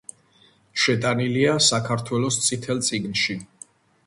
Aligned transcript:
შეტანილია 0.83 1.51
საქართველოს 1.67 2.41
წითელ 2.47 2.83
წიგნში. 2.89 3.39